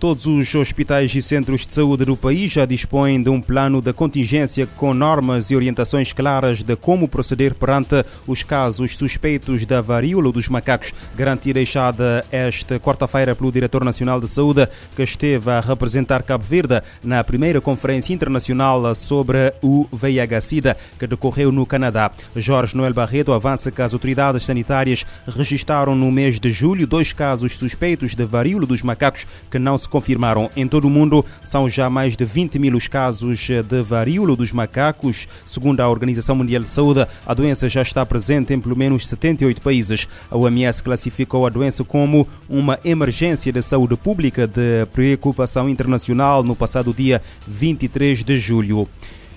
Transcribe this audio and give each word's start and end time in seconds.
Todos 0.00 0.24
os 0.24 0.54
hospitais 0.54 1.14
e 1.14 1.20
centros 1.20 1.66
de 1.66 1.74
saúde 1.74 2.06
do 2.06 2.16
país 2.16 2.50
já 2.50 2.64
dispõem 2.64 3.22
de 3.22 3.28
um 3.28 3.38
plano 3.38 3.82
de 3.82 3.92
contingência 3.92 4.66
com 4.66 4.94
normas 4.94 5.50
e 5.50 5.56
orientações 5.56 6.10
claras 6.10 6.62
de 6.62 6.74
como 6.74 7.06
proceder 7.06 7.54
perante 7.54 8.02
os 8.26 8.42
casos 8.42 8.96
suspeitos 8.96 9.66
da 9.66 9.82
varíola 9.82 10.32
dos 10.32 10.48
macacos. 10.48 10.94
Garantia 11.14 11.52
deixada 11.52 12.24
esta 12.32 12.80
quarta-feira 12.80 13.36
pelo 13.36 13.52
Diretor 13.52 13.84
Nacional 13.84 14.18
de 14.22 14.26
Saúde, 14.26 14.66
que 14.96 15.02
esteve 15.02 15.50
a 15.50 15.60
representar 15.60 16.22
Cabo 16.22 16.44
Verde 16.44 16.80
na 17.04 17.22
primeira 17.22 17.60
Conferência 17.60 18.14
Internacional 18.14 18.94
sobre 18.94 19.52
o 19.62 19.86
VIH-Sida, 19.92 20.78
que 20.98 21.06
decorreu 21.06 21.52
no 21.52 21.66
Canadá. 21.66 22.10
Jorge 22.34 22.74
Noel 22.74 22.94
Barreto 22.94 23.34
avança 23.34 23.70
que 23.70 23.82
as 23.82 23.92
autoridades 23.92 24.44
sanitárias 24.44 25.04
registaram 25.28 25.94
no 25.94 26.10
mês 26.10 26.40
de 26.40 26.50
julho 26.50 26.86
dois 26.86 27.12
casos 27.12 27.58
suspeitos 27.58 28.14
de 28.14 28.24
varíola 28.24 28.64
dos 28.64 28.82
macacos 28.82 29.26
que 29.50 29.58
não 29.58 29.76
se 29.76 29.89
confirmaram 29.90 30.50
em 30.56 30.66
todo 30.66 30.86
o 30.86 30.90
mundo. 30.90 31.24
São 31.42 31.68
já 31.68 31.90
mais 31.90 32.16
de 32.16 32.24
20 32.24 32.58
mil 32.58 32.76
os 32.76 32.88
casos 32.88 33.38
de 33.38 33.82
varíola 33.82 34.36
dos 34.36 34.52
macacos. 34.52 35.28
Segundo 35.44 35.80
a 35.80 35.88
Organização 35.88 36.36
Mundial 36.36 36.62
de 36.62 36.68
Saúde, 36.68 37.06
a 37.26 37.34
doença 37.34 37.68
já 37.68 37.82
está 37.82 38.06
presente 38.06 38.54
em 38.54 38.60
pelo 38.60 38.76
menos 38.76 39.06
78 39.06 39.60
países. 39.60 40.08
A 40.30 40.36
OMS 40.36 40.82
classificou 40.82 41.46
a 41.46 41.50
doença 41.50 41.84
como 41.84 42.26
uma 42.48 42.78
emergência 42.84 43.52
de 43.52 43.60
saúde 43.60 43.96
pública 43.96 44.46
de 44.46 44.86
preocupação 44.92 45.68
internacional 45.68 46.42
no 46.42 46.56
passado 46.56 46.94
dia 46.94 47.20
23 47.46 48.22
de 48.22 48.38
julho. 48.38 48.88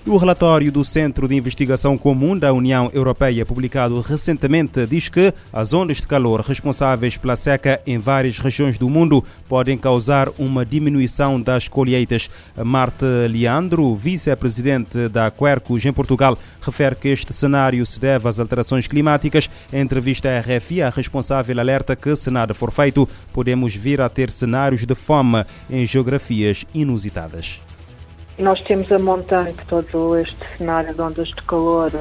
O 0.06 0.18
relatório 0.18 0.70
do 0.70 0.84
Centro 0.84 1.26
de 1.26 1.34
Investigação 1.34 1.96
Comum 1.96 2.36
da 2.36 2.52
União 2.52 2.90
Europeia, 2.92 3.46
publicado 3.46 3.98
recentemente, 4.02 4.86
diz 4.86 5.08
que 5.08 5.32
as 5.50 5.72
ondas 5.72 5.96
de 5.96 6.06
calor 6.06 6.42
responsáveis 6.42 7.16
pela 7.16 7.34
seca 7.36 7.80
em 7.86 7.96
várias 7.96 8.38
regiões 8.38 8.76
do 8.76 8.90
mundo 8.90 9.24
podem 9.48 9.78
causar 9.78 10.28
uma 10.38 10.62
diminuição 10.62 11.40
das 11.40 11.68
colheitas. 11.68 12.28
Marte 12.54 13.06
Leandro, 13.30 13.96
vice-presidente 13.96 15.08
da 15.08 15.30
Quercus 15.30 15.86
em 15.86 15.92
Portugal, 15.92 16.36
refere 16.60 16.96
que 16.96 17.08
este 17.08 17.32
cenário 17.32 17.86
se 17.86 17.98
deve 17.98 18.28
às 18.28 18.38
alterações 18.38 18.86
climáticas. 18.86 19.48
Em 19.72 19.80
entrevista 19.80 20.28
à 20.28 20.38
RFI, 20.38 20.82
a 20.82 20.90
responsável 20.90 21.58
alerta 21.58 21.96
que, 21.96 22.14
se 22.14 22.30
nada 22.30 22.52
for 22.52 22.70
feito, 22.70 23.08
podemos 23.32 23.74
vir 23.74 24.02
a 24.02 24.10
ter 24.10 24.30
cenários 24.30 24.84
de 24.84 24.94
fome 24.94 25.46
em 25.70 25.86
geografias 25.86 26.66
inusitadas. 26.74 27.58
Nós 28.38 28.60
temos 28.62 28.90
a 28.90 28.98
montante 28.98 29.64
todo 29.68 30.16
este 30.18 30.36
cenário 30.58 30.92
de 30.92 31.00
ondas 31.00 31.28
de 31.28 31.42
calor 31.42 31.92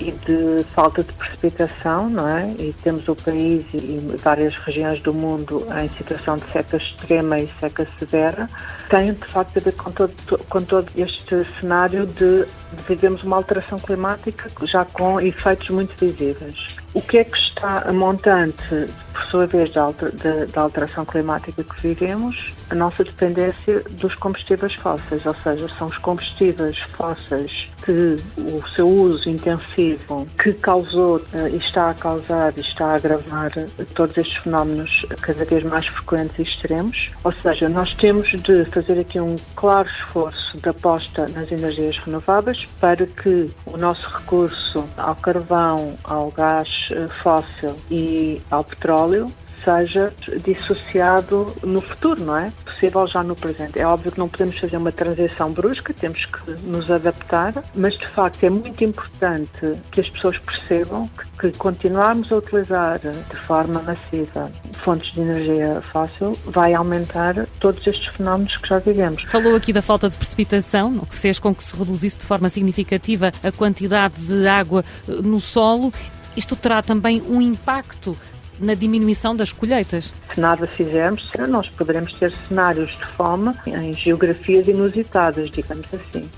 e 0.00 0.10
de 0.10 0.64
falta 0.74 1.04
de 1.04 1.12
precipitação, 1.12 2.08
não 2.08 2.26
é? 2.26 2.54
E 2.58 2.74
temos 2.82 3.06
o 3.06 3.14
país 3.14 3.64
e 3.74 4.16
várias 4.22 4.54
regiões 4.56 5.00
do 5.02 5.12
mundo 5.12 5.66
em 5.82 5.88
situação 5.96 6.36
de 6.36 6.50
seca 6.52 6.78
extrema 6.78 7.38
e 7.38 7.50
seca 7.60 7.86
severa. 7.98 8.48
Tem, 8.88 9.12
de 9.12 9.26
facto, 9.26 9.58
a 9.58 9.60
ver 9.60 9.72
com 9.72 9.90
todo, 9.92 10.14
com 10.48 10.62
todo 10.62 10.90
este 10.96 11.46
cenário 11.60 12.06
de, 12.06 12.46
vivemos 12.88 13.22
uma 13.22 13.36
alteração 13.36 13.78
climática 13.78 14.50
já 14.66 14.84
com 14.86 15.20
efeitos 15.20 15.68
muito 15.68 15.94
visíveis. 15.98 16.74
O 16.94 17.02
que 17.02 17.18
é 17.18 17.24
que 17.24 17.36
está 17.36 17.80
a 17.86 17.92
montante, 17.92 18.88
sua 19.34 19.48
vez, 19.48 19.72
da, 19.72 20.62
alteração 20.62 21.04
climática 21.04 21.64
que 21.64 21.82
vivemos? 21.82 22.54
A 22.70 22.74
nossa 22.76 23.02
dependência 23.02 23.82
dos 23.90 24.14
combustíveis 24.14 24.74
fósseis, 24.74 25.26
ou 25.26 25.34
seja, 25.34 25.68
são 25.76 25.88
os 25.88 25.98
combustíveis 25.98 26.78
fósseis 26.96 27.68
que 27.84 28.16
o 28.38 28.62
seu 28.74 28.88
uso 28.88 29.28
intensivo, 29.28 30.26
que 30.40 30.52
causou 30.54 31.20
eh, 31.34 31.50
e 31.50 31.56
está 31.56 31.90
a 31.90 31.94
causar 31.94 32.54
e 32.56 32.60
está 32.60 32.92
a 32.92 32.94
agravar 32.94 33.52
todos 33.94 34.16
estes 34.16 34.36
fenómenos 34.36 35.04
cada 35.20 35.44
vez 35.44 35.62
mais 35.64 35.86
frequentes 35.86 36.38
e 36.38 36.42
extremos. 36.42 37.10
Ou 37.24 37.32
seja, 37.32 37.68
nós 37.68 37.92
temos 37.94 38.28
de 38.30 38.64
fazer 38.66 39.00
aqui 39.00 39.20
um 39.20 39.36
claro 39.54 39.88
esforço 39.88 40.56
de 40.56 40.68
aposta 40.68 41.28
nas 41.28 41.50
energias 41.52 41.98
renováveis 41.98 42.66
para 42.80 43.04
que 43.06 43.50
o 43.66 43.76
nosso 43.76 44.08
recurso 44.08 44.84
ao 44.96 45.16
carvão, 45.16 45.98
ao 46.04 46.30
gás 46.30 46.68
eh, 46.92 47.08
fóssil 47.22 47.76
e 47.90 48.40
ao 48.50 48.64
petróleo 48.64 49.23
seja 49.64 50.12
dissociado 50.44 51.54
no 51.62 51.80
futuro, 51.80 52.22
não 52.22 52.36
é? 52.36 52.52
Possível 52.64 53.06
já 53.06 53.22
no 53.22 53.34
presente. 53.34 53.78
É 53.78 53.86
óbvio 53.86 54.12
que 54.12 54.18
não 54.18 54.28
podemos 54.28 54.58
fazer 54.58 54.76
uma 54.76 54.92
transição 54.92 55.52
brusca, 55.52 55.92
temos 55.94 56.24
que 56.26 56.50
nos 56.66 56.90
adaptar, 56.90 57.54
mas 57.74 57.96
de 57.98 58.06
facto 58.08 58.44
é 58.44 58.50
muito 58.50 58.84
importante 58.84 59.78
que 59.90 60.00
as 60.00 60.08
pessoas 60.10 60.38
percebam 60.38 61.08
que, 61.38 61.50
que 61.50 61.58
continuarmos 61.58 62.30
a 62.30 62.36
utilizar 62.36 62.98
de 62.98 63.36
forma 63.36 63.80
massiva 63.82 64.50
fontes 64.84 65.12
de 65.14 65.20
energia 65.20 65.82
fóssil 65.92 66.38
vai 66.44 66.74
aumentar 66.74 67.46
todos 67.58 67.84
estes 67.86 68.06
fenómenos 68.14 68.56
que 68.58 68.68
já 68.68 68.78
vivemos. 68.78 69.22
Falou 69.24 69.56
aqui 69.56 69.72
da 69.72 69.80
falta 69.80 70.10
de 70.10 70.16
precipitação, 70.16 70.98
o 70.98 71.06
que 71.06 71.16
fez 71.16 71.38
com 71.38 71.54
que 71.54 71.64
se 71.64 71.74
reduzisse 71.74 72.18
de 72.18 72.26
forma 72.26 72.50
significativa 72.50 73.32
a 73.42 73.50
quantidade 73.50 74.14
de 74.20 74.46
água 74.46 74.84
no 75.08 75.40
solo. 75.40 75.92
Isto 76.36 76.54
terá 76.54 76.82
também 76.82 77.22
um 77.22 77.40
impacto 77.40 78.16
na 78.58 78.74
diminuição 78.74 79.34
das 79.34 79.52
colheitas? 79.52 80.12
Se 80.32 80.40
nada 80.40 80.66
fizermos, 80.66 81.30
nós 81.48 81.68
poderemos 81.70 82.12
ter 82.14 82.32
cenários 82.48 82.90
de 82.90 83.06
fome 83.16 83.52
em 83.66 83.92
geografias 83.92 84.68
inusitadas, 84.68 85.50
digamos 85.50 85.86
assim. 85.92 86.28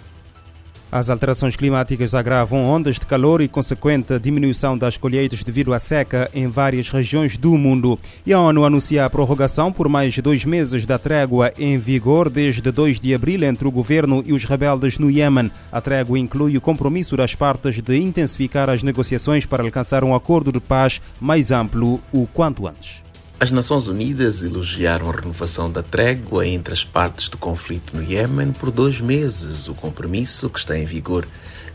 As 0.91 1.11
alterações 1.11 1.57
climáticas 1.57 2.15
agravam 2.15 2.65
ondas 2.65 2.95
de 2.95 3.07
calor 3.07 3.41
e 3.41 3.49
consequente 3.49 4.19
diminuição 4.21 4.79
das 4.79 4.97
colheitas 4.97 5.43
devido 5.43 5.75
à 5.75 5.79
seca 5.79 6.31
em 6.33 6.47
várias 6.47 6.89
regiões 6.89 7.37
do 7.37 7.57
mundo. 7.59 7.99
E 8.25 8.33
a 8.33 8.41
ONU 8.41 8.65
anuncia 8.65 9.05
a 9.05 9.11
prorrogação 9.11 9.73
por 9.73 9.89
mais 9.89 10.17
dois 10.19 10.45
meses 10.45 10.87
da 10.87 10.99
trégua 10.99 11.53
em 11.59 11.77
vigor 11.77 12.31
desde 12.31 12.71
2 12.71 13.01
de 13.01 13.15
abril 13.15 13.43
entre 13.43 13.67
o 13.67 13.71
governo 13.71 14.23
e 14.25 14.33
os 14.33 14.45
rebeldes 14.45 14.99
no 14.99 15.11
Iêmen. 15.11 15.51
A 15.73 15.81
trégua 15.81 16.19
inclui 16.19 16.57
o 16.57 16.61
compromisso 16.61 17.17
das 17.17 17.35
partes 17.35 17.83
de 17.83 17.97
intensificar 17.97 18.71
as 18.71 18.83
negociações 18.83 19.45
para 19.45 19.65
alcançar 19.65 20.05
um 20.05 20.15
acordo 20.15 20.53
de 20.53 20.61
paz 20.61 21.03
mais 21.21 21.51
amplo 21.51 22.01
o 22.13 22.29
quanto 22.29 22.67
antes. 22.67 23.06
As 23.39 23.51
Nações 23.51 23.87
Unidas 23.87 24.43
elogiaram 24.43 25.11
a 25.11 25.13
renovação 25.13 25.71
da 25.71 25.83
trégua 25.83 26.47
entre 26.47 26.73
as 26.73 26.83
partes 26.83 27.29
do 27.29 27.37
conflito 27.37 27.95
no 27.95 28.03
Iêmen 28.03 28.51
por 28.51 28.71
dois 28.71 28.99
meses. 28.99 29.69
O 29.69 29.75
compromisso, 29.75 30.49
que 30.49 30.59
está 30.59 30.79
em 30.79 30.87
vigor 30.87 31.29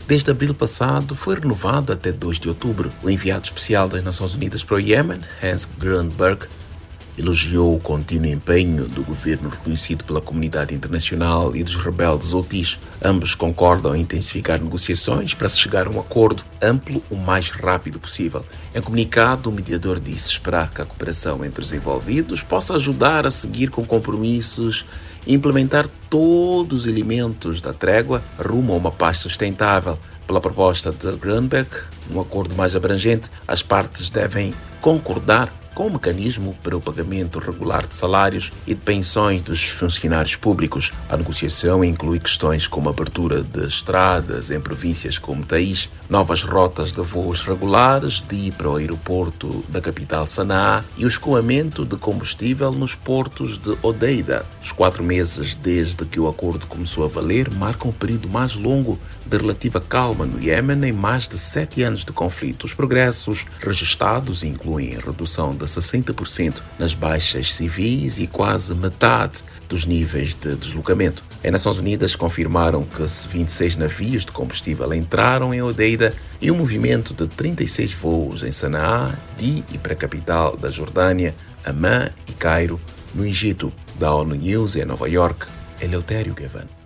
desde 0.04 0.28
abril 0.28 0.54
passado, 0.54 1.14
foi 1.14 1.38
renovado 1.38 1.92
até 1.92 2.10
2 2.10 2.40
de 2.40 2.48
outubro. 2.48 2.90
O 3.00 3.08
enviado 3.08 3.44
especial 3.44 3.88
das 3.88 4.02
Nações 4.02 4.34
Unidas 4.34 4.64
para 4.64 4.74
o 4.74 4.80
Iêmen, 4.80 5.20
Hans 5.40 5.68
Grundberg, 5.78 6.48
elogiou 7.16 7.74
o 7.74 7.80
contínuo 7.80 8.26
empenho 8.26 8.88
do 8.88 9.02
governo 9.02 9.48
reconhecido 9.48 10.04
pela 10.04 10.20
comunidade 10.20 10.74
internacional 10.74 11.54
e 11.54 11.62
dos 11.62 11.76
rebeldes 11.76 12.32
Houthis. 12.32 12.78
Ambos 13.02 13.34
concordam 13.34 13.94
em 13.94 14.02
intensificar 14.02 14.60
negociações 14.60 15.34
para 15.34 15.48
se 15.48 15.58
chegar 15.58 15.86
a 15.86 15.90
um 15.90 16.00
acordo 16.00 16.44
amplo 16.60 17.02
o 17.10 17.16
mais 17.16 17.50
rápido 17.50 17.98
possível. 17.98 18.44
Em 18.74 18.80
comunicado, 18.80 19.50
o 19.50 19.52
mediador 19.52 20.00
disse 20.00 20.30
esperar 20.30 20.70
que 20.70 20.80
a 20.80 20.84
cooperação 20.84 21.44
entre 21.44 21.62
os 21.62 21.72
envolvidos 21.72 22.42
possa 22.42 22.74
ajudar 22.74 23.26
a 23.26 23.30
seguir 23.30 23.70
com 23.70 23.84
compromissos 23.84 24.84
e 25.26 25.34
implementar 25.34 25.88
todos 26.08 26.82
os 26.82 26.86
elementos 26.86 27.60
da 27.60 27.72
trégua 27.72 28.22
rumo 28.38 28.72
a 28.72 28.76
uma 28.76 28.90
paz 28.90 29.18
sustentável. 29.18 29.98
Pela 30.26 30.40
proposta 30.40 30.90
de 30.90 31.12
Grunberg, 31.16 31.68
um 32.10 32.20
acordo 32.20 32.54
mais 32.54 32.74
abrangente, 32.74 33.28
as 33.46 33.62
partes 33.62 34.08
devem 34.08 34.54
concordar 34.80 35.52
com 35.74 35.86
o 35.86 35.92
mecanismo 35.92 36.56
para 36.62 36.76
o 36.76 36.80
pagamento 36.80 37.38
regular 37.38 37.86
de 37.86 37.94
salários 37.94 38.52
e 38.66 38.74
de 38.74 38.80
pensões 38.80 39.42
dos 39.42 39.64
funcionários 39.64 40.36
públicos. 40.36 40.92
A 41.08 41.16
negociação 41.16 41.84
inclui 41.84 42.18
questões 42.20 42.66
como 42.66 42.88
abertura 42.88 43.42
de 43.42 43.66
estradas 43.66 44.50
em 44.50 44.60
províncias 44.60 45.18
como 45.18 45.44
Thaís, 45.44 45.88
novas 46.08 46.42
rotas 46.42 46.92
de 46.92 47.00
voos 47.00 47.40
regulares 47.40 48.22
de 48.28 48.36
ir 48.36 48.52
para 48.52 48.68
o 48.68 48.76
aeroporto 48.76 49.64
da 49.68 49.80
capital 49.80 50.26
Sanaa 50.26 50.84
e 50.96 51.04
o 51.04 51.08
escoamento 51.08 51.84
de 51.84 51.96
combustível 51.96 52.72
nos 52.72 52.94
portos 52.94 53.58
de 53.58 53.76
Odeida. 53.82 54.44
Os 54.62 54.72
quatro 54.72 55.02
meses 55.02 55.54
desde 55.54 56.04
que 56.04 56.20
o 56.20 56.28
acordo 56.28 56.66
começou 56.66 57.04
a 57.04 57.08
valer 57.08 57.50
marcam 57.50 57.90
o 57.90 57.92
período 57.92 58.28
mais 58.28 58.54
longo 58.54 58.98
de 59.24 59.36
relativa 59.36 59.80
calma 59.80 60.26
no 60.26 60.42
Iêmen 60.42 60.84
em 60.84 60.92
mais 60.92 61.26
de 61.28 61.38
sete 61.38 61.82
anos 61.82 62.04
de 62.04 62.12
conflito. 62.12 62.64
Os 62.64 62.74
progressos 62.74 63.46
registados 63.60 64.42
incluem 64.42 64.98
redução 64.98 65.54
60% 65.66 66.62
nas 66.78 66.94
baixas 66.94 67.54
civis 67.54 68.18
e 68.18 68.26
quase 68.26 68.74
metade 68.74 69.42
dos 69.68 69.86
níveis 69.86 70.34
de 70.34 70.54
deslocamento. 70.54 71.22
As 71.42 71.50
Nações 71.50 71.78
Unidas 71.78 72.14
confirmaram 72.14 72.84
que 72.84 73.02
26 73.28 73.76
navios 73.76 74.24
de 74.24 74.32
combustível 74.32 74.92
entraram 74.92 75.52
em 75.52 75.62
Odeida 75.62 76.14
e 76.40 76.50
um 76.50 76.56
movimento 76.56 77.14
de 77.14 77.26
36 77.26 77.92
voos 77.94 78.42
em 78.42 78.52
Sanaa, 78.52 79.18
de 79.38 79.64
e 79.72 79.78
para 79.78 79.94
a 79.94 79.96
capital 79.96 80.56
da 80.56 80.70
Jordânia, 80.70 81.34
Amman 81.64 82.10
e 82.28 82.32
Cairo, 82.32 82.80
no 83.14 83.26
Egito. 83.26 83.72
Da 83.98 84.14
ONU 84.14 84.34
News 84.34 84.76
em 84.76 84.84
Nova 84.84 85.08
York, 85.08 85.46
Eleutério 85.80 86.34
Gavan. 86.34 86.81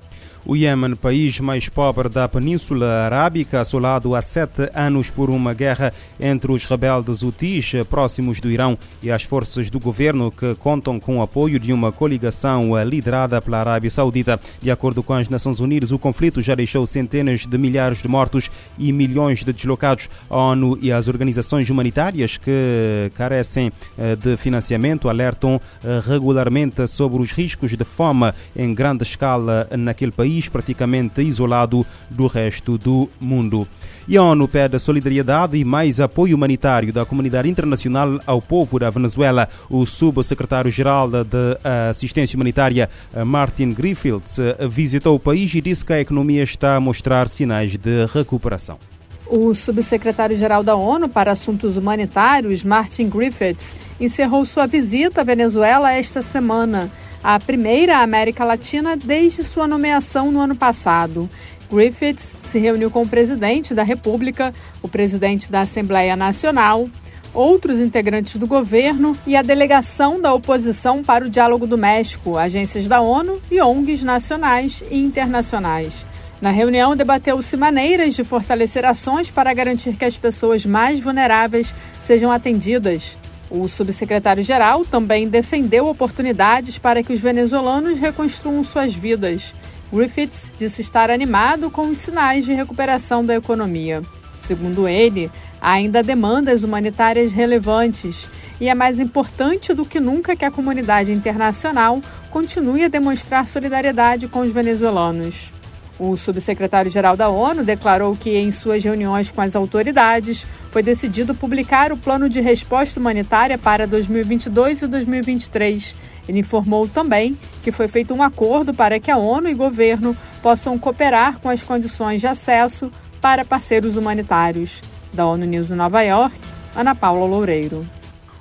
O 0.48 0.54
Iêmen, 0.54 0.94
país 0.94 1.40
mais 1.40 1.68
pobre 1.68 2.08
da 2.08 2.28
Península 2.28 2.86
Arábica, 2.86 3.60
assolado 3.60 4.14
há 4.14 4.22
sete 4.22 4.70
anos 4.72 5.10
por 5.10 5.28
uma 5.28 5.52
guerra 5.52 5.92
entre 6.20 6.52
os 6.52 6.64
rebeldes 6.66 7.24
Houthis 7.24 7.72
próximos 7.90 8.38
do 8.38 8.48
Irão 8.48 8.78
e 9.02 9.10
as 9.10 9.24
forças 9.24 9.68
do 9.68 9.80
governo 9.80 10.30
que 10.30 10.54
contam 10.54 11.00
com 11.00 11.18
o 11.18 11.22
apoio 11.22 11.58
de 11.58 11.72
uma 11.72 11.90
coligação 11.90 12.80
liderada 12.84 13.42
pela 13.42 13.58
Arábia 13.58 13.90
Saudita. 13.90 14.38
De 14.62 14.70
acordo 14.70 15.02
com 15.02 15.14
as 15.14 15.28
Nações 15.28 15.58
Unidas, 15.58 15.90
o 15.90 15.98
conflito 15.98 16.40
já 16.40 16.54
deixou 16.54 16.86
centenas 16.86 17.44
de 17.44 17.58
milhares 17.58 18.00
de 18.00 18.06
mortos 18.06 18.48
e 18.78 18.92
milhões 18.92 19.42
de 19.42 19.52
deslocados. 19.52 20.08
A 20.30 20.36
ONU 20.36 20.78
e 20.80 20.92
as 20.92 21.08
organizações 21.08 21.68
humanitárias 21.70 22.36
que 22.36 23.10
carecem 23.16 23.72
eh, 23.98 24.14
de 24.14 24.36
financiamento 24.36 25.08
alertam 25.08 25.60
eh, 25.82 26.00
regularmente 26.06 26.86
sobre 26.86 27.20
os 27.20 27.32
riscos 27.32 27.76
de 27.76 27.84
fome 27.84 28.32
em 28.54 28.72
grande 28.72 29.02
escala 29.02 29.68
naquele 29.76 30.12
país 30.12 30.35
país 30.36 30.48
praticamente 30.48 31.22
isolado 31.22 31.86
do 32.10 32.26
resto 32.26 32.76
do 32.76 33.08
mundo. 33.18 33.66
E 34.08 34.16
a 34.16 34.22
ONU 34.22 34.46
pede 34.46 34.78
solidariedade 34.78 35.56
e 35.56 35.64
mais 35.64 35.98
apoio 35.98 36.36
humanitário 36.36 36.92
da 36.92 37.04
comunidade 37.04 37.48
internacional 37.48 38.20
ao 38.24 38.40
povo 38.40 38.78
da 38.78 38.88
Venezuela. 38.90 39.48
O 39.68 39.84
subsecretário-geral 39.84 41.10
de 41.10 41.58
Assistência 41.90 42.36
Humanitária, 42.36 42.88
Martin 43.24 43.72
Griffiths, 43.72 44.36
visitou 44.70 45.16
o 45.16 45.20
país 45.20 45.52
e 45.54 45.60
disse 45.60 45.84
que 45.84 45.92
a 45.92 46.00
economia 46.00 46.42
está 46.42 46.76
a 46.76 46.80
mostrar 46.80 47.28
sinais 47.28 47.76
de 47.76 48.06
recuperação. 48.06 48.78
O 49.26 49.52
subsecretário-geral 49.56 50.62
da 50.62 50.76
ONU 50.76 51.08
para 51.08 51.32
Assuntos 51.32 51.76
Humanitários, 51.76 52.62
Martin 52.62 53.08
Griffiths, 53.08 53.74
encerrou 53.98 54.44
sua 54.44 54.66
visita 54.66 55.22
à 55.22 55.24
Venezuela 55.24 55.92
esta 55.92 56.22
semana 56.22 56.88
a 57.22 57.38
primeira 57.38 57.98
América 57.98 58.44
Latina 58.44 58.96
desde 58.96 59.42
sua 59.44 59.66
nomeação 59.66 60.30
no 60.30 60.40
ano 60.40 60.54
passado. 60.54 61.28
Griffiths 61.70 62.34
se 62.44 62.58
reuniu 62.58 62.90
com 62.90 63.02
o 63.02 63.08
presidente 63.08 63.74
da 63.74 63.82
República, 63.82 64.54
o 64.82 64.88
presidente 64.88 65.50
da 65.50 65.62
Assembleia 65.62 66.14
Nacional, 66.14 66.88
outros 67.34 67.80
integrantes 67.80 68.36
do 68.36 68.46
governo 68.46 69.16
e 69.26 69.36
a 69.36 69.42
delegação 69.42 70.20
da 70.20 70.32
oposição 70.32 71.02
para 71.02 71.24
o 71.24 71.30
Diálogo 71.30 71.66
do 71.66 71.76
México, 71.76 72.38
agências 72.38 72.88
da 72.88 73.00
ONU 73.00 73.40
e 73.50 73.60
ONGs 73.60 74.02
nacionais 74.02 74.82
e 74.90 74.98
internacionais. 74.98 76.06
Na 76.40 76.50
reunião, 76.50 76.94
debateu-se 76.94 77.56
maneiras 77.56 78.14
de 78.14 78.22
fortalecer 78.22 78.84
ações 78.84 79.30
para 79.30 79.52
garantir 79.54 79.96
que 79.96 80.04
as 80.04 80.18
pessoas 80.18 80.66
mais 80.66 81.00
vulneráveis 81.00 81.74
sejam 82.00 82.30
atendidas. 82.30 83.16
O 83.50 83.68
subsecretário-geral 83.68 84.84
também 84.84 85.28
defendeu 85.28 85.86
oportunidades 85.86 86.78
para 86.78 87.02
que 87.02 87.12
os 87.12 87.20
venezuelanos 87.20 87.98
reconstruam 87.98 88.64
suas 88.64 88.94
vidas. 88.94 89.54
Griffiths 89.92 90.52
disse 90.58 90.80
estar 90.80 91.10
animado 91.10 91.70
com 91.70 91.88
os 91.88 91.98
sinais 91.98 92.44
de 92.44 92.52
recuperação 92.52 93.24
da 93.24 93.36
economia. 93.36 94.02
Segundo 94.46 94.88
ele, 94.88 95.30
há 95.60 95.72
ainda 95.72 96.02
demandas 96.02 96.64
humanitárias 96.64 97.32
relevantes 97.32 98.28
e 98.60 98.68
é 98.68 98.74
mais 98.74 98.98
importante 98.98 99.72
do 99.72 99.84
que 99.84 100.00
nunca 100.00 100.34
que 100.34 100.44
a 100.44 100.50
comunidade 100.50 101.12
internacional 101.12 102.00
continue 102.30 102.84
a 102.84 102.88
demonstrar 102.88 103.46
solidariedade 103.46 104.28
com 104.28 104.40
os 104.40 104.52
venezuelanos. 104.52 105.55
O 105.98 106.16
subsecretário-geral 106.16 107.16
da 107.16 107.28
ONU 107.28 107.64
declarou 107.64 108.14
que, 108.14 108.36
em 108.36 108.52
suas 108.52 108.84
reuniões 108.84 109.30
com 109.30 109.40
as 109.40 109.56
autoridades, 109.56 110.46
foi 110.70 110.82
decidido 110.82 111.34
publicar 111.34 111.90
o 111.90 111.96
plano 111.96 112.28
de 112.28 112.40
resposta 112.40 113.00
humanitária 113.00 113.56
para 113.56 113.86
2022 113.86 114.82
e 114.82 114.86
2023. 114.86 115.96
Ele 116.28 116.40
informou 116.40 116.86
também 116.86 117.38
que 117.62 117.72
foi 117.72 117.88
feito 117.88 118.12
um 118.12 118.22
acordo 118.22 118.74
para 118.74 119.00
que 119.00 119.10
a 119.10 119.16
ONU 119.16 119.48
e 119.48 119.54
governo 119.54 120.14
possam 120.42 120.78
cooperar 120.78 121.38
com 121.38 121.48
as 121.48 121.62
condições 121.62 122.20
de 122.20 122.26
acesso 122.26 122.92
para 123.20 123.44
parceiros 123.44 123.96
humanitários. 123.96 124.82
Da 125.14 125.26
ONU 125.26 125.46
News 125.46 125.70
em 125.70 125.76
Nova 125.76 126.02
York, 126.02 126.36
Ana 126.74 126.94
Paula 126.94 127.24
Loureiro. 127.24 127.86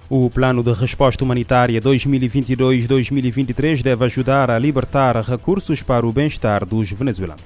O 0.10 0.30
plano 0.30 0.62
de 0.62 0.72
resposta 0.72 1.24
humanitária 1.24 1.82
2022-2023 1.82 3.82
deve 3.82 4.06
ajudar 4.06 4.52
a 4.52 4.60
libertar 4.60 5.20
recursos 5.22 5.82
para 5.82 6.06
o 6.06 6.14
bem-estar 6.14 6.64
dos 6.64 6.92
venezuelanos. 6.92 7.44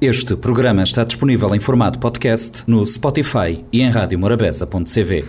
Este 0.00 0.34
programa 0.34 0.82
está 0.82 1.04
disponível 1.04 1.54
em 1.54 1.60
formato 1.60 2.00
podcast 2.00 2.64
no 2.66 2.84
Spotify 2.84 3.64
e 3.70 3.82
em 3.82 3.88
radiomorabeza.cv. 3.88 5.20